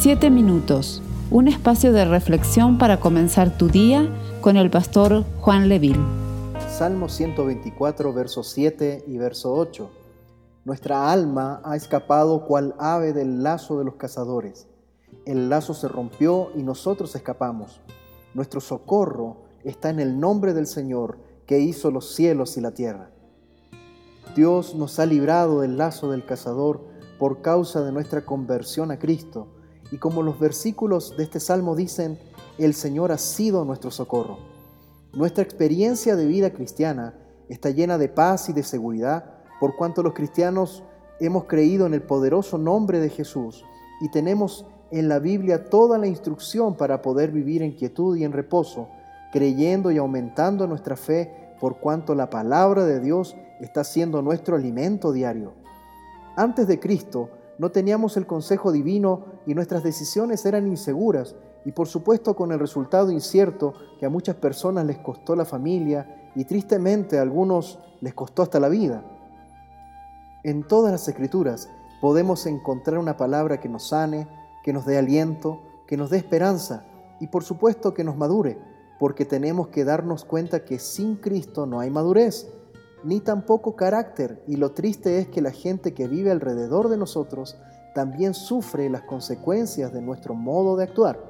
[0.00, 4.08] Siete minutos, un espacio de reflexión para comenzar tu día
[4.40, 5.98] con el pastor Juan Leville.
[6.68, 9.90] Salmo 124, verso 7 y verso 8.
[10.64, 14.68] Nuestra alma ha escapado cual ave del lazo de los cazadores.
[15.26, 17.80] El lazo se rompió y nosotros escapamos.
[18.34, 23.10] Nuestro socorro está en el nombre del Señor que hizo los cielos y la tierra.
[24.36, 26.86] Dios nos ha librado del lazo del cazador
[27.18, 29.48] por causa de nuestra conversión a Cristo
[29.90, 32.18] y como los versículos de este salmo dicen,
[32.58, 34.38] el Señor ha sido nuestro socorro.
[35.12, 37.14] Nuestra experiencia de vida cristiana
[37.48, 40.82] está llena de paz y de seguridad por cuanto los cristianos
[41.20, 43.64] hemos creído en el poderoso nombre de Jesús
[44.00, 48.32] y tenemos en la Biblia toda la instrucción para poder vivir en quietud y en
[48.32, 48.88] reposo,
[49.32, 55.12] creyendo y aumentando nuestra fe por cuanto la palabra de Dios está siendo nuestro alimento
[55.12, 55.52] diario.
[56.36, 61.34] Antes de Cristo, no teníamos el consejo divino y nuestras decisiones eran inseguras
[61.64, 66.30] y por supuesto con el resultado incierto que a muchas personas les costó la familia
[66.34, 69.04] y tristemente a algunos les costó hasta la vida.
[70.44, 71.68] En todas las escrituras
[72.00, 74.28] podemos encontrar una palabra que nos sane,
[74.62, 76.84] que nos dé aliento, que nos dé esperanza
[77.18, 78.56] y por supuesto que nos madure,
[79.00, 82.48] porque tenemos que darnos cuenta que sin Cristo no hay madurez
[83.04, 87.56] ni tampoco carácter, y lo triste es que la gente que vive alrededor de nosotros
[87.94, 91.20] también sufre las consecuencias de nuestro modo de actuar.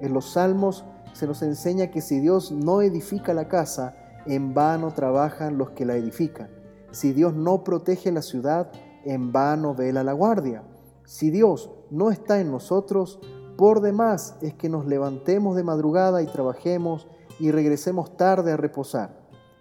[0.00, 4.92] En los salmos se nos enseña que si Dios no edifica la casa, en vano
[4.92, 6.48] trabajan los que la edifican.
[6.92, 8.70] Si Dios no protege la ciudad,
[9.04, 10.62] en vano vela la guardia.
[11.04, 13.20] Si Dios no está en nosotros,
[13.56, 19.19] por demás es que nos levantemos de madrugada y trabajemos y regresemos tarde a reposar.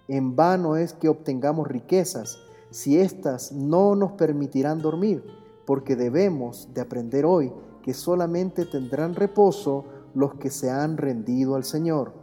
[0.09, 2.39] En vano es que obtengamos riquezas
[2.71, 5.23] si éstas no nos permitirán dormir,
[5.67, 11.63] porque debemos de aprender hoy que solamente tendrán reposo los que se han rendido al
[11.63, 12.13] Señor.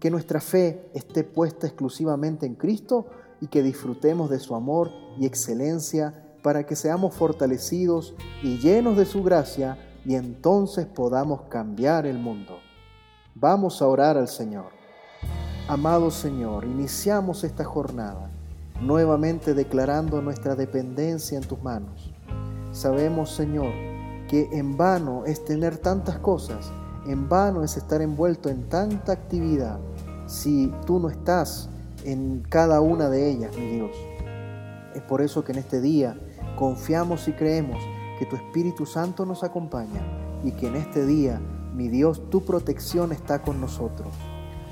[0.00, 3.08] Que nuestra fe esté puesta exclusivamente en Cristo
[3.42, 9.04] y que disfrutemos de su amor y excelencia para que seamos fortalecidos y llenos de
[9.04, 12.58] su gracia y entonces podamos cambiar el mundo.
[13.34, 14.77] Vamos a orar al Señor.
[15.68, 18.30] Amado Señor, iniciamos esta jornada
[18.80, 22.10] nuevamente declarando nuestra dependencia en tus manos.
[22.72, 23.70] Sabemos, Señor,
[24.30, 26.72] que en vano es tener tantas cosas,
[27.06, 29.78] en vano es estar envuelto en tanta actividad
[30.24, 31.68] si tú no estás
[32.02, 33.94] en cada una de ellas, mi Dios.
[34.94, 36.18] Es por eso que en este día
[36.56, 37.76] confiamos y creemos
[38.18, 40.00] que tu Espíritu Santo nos acompaña
[40.42, 41.38] y que en este día,
[41.74, 44.08] mi Dios, tu protección está con nosotros.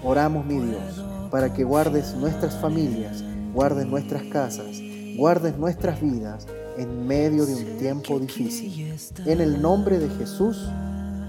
[0.04, 3.24] Oramos, mi Dios, para que guardes nuestras familias,
[3.54, 4.80] guardes nuestras casas,
[5.16, 6.46] guardes nuestras vidas
[6.78, 8.94] en medio de un tiempo difícil.
[9.24, 10.68] En el nombre de Jesús,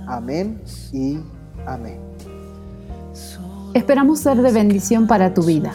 [0.06, 0.62] amén
[0.92, 1.20] y
[1.66, 2.00] amén.
[3.74, 5.72] Esperamos ser de bendición para tu vida.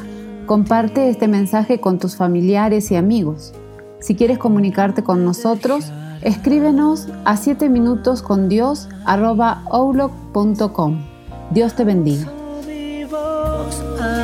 [0.47, 3.53] Comparte este mensaje con tus familiares y amigos.
[4.01, 5.93] Si quieres comunicarte con nosotros,
[6.23, 8.89] escríbenos a 7 minutos con Dios
[11.53, 12.42] Dios te bendiga.
[13.81, 14.22] close.